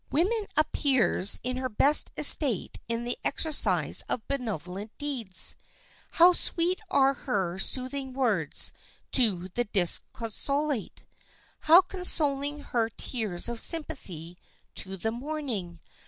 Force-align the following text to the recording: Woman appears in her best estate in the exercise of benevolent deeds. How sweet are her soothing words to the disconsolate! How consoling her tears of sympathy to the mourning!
Woman 0.09 0.47
appears 0.57 1.39
in 1.43 1.57
her 1.57 1.69
best 1.69 2.09
estate 2.17 2.79
in 2.87 3.03
the 3.03 3.19
exercise 3.23 4.01
of 4.09 4.27
benevolent 4.27 4.91
deeds. 4.97 5.55
How 6.13 6.33
sweet 6.33 6.81
are 6.89 7.13
her 7.13 7.59
soothing 7.59 8.13
words 8.13 8.71
to 9.11 9.49
the 9.53 9.65
disconsolate! 9.65 11.05
How 11.69 11.81
consoling 11.81 12.61
her 12.61 12.89
tears 12.89 13.47
of 13.47 13.59
sympathy 13.61 14.39
to 14.73 14.97
the 14.97 15.11
mourning! 15.11 15.79